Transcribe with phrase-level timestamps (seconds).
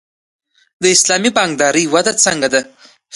[0.81, 2.61] د اسلامي بانکدارۍ وده څنګه ده؟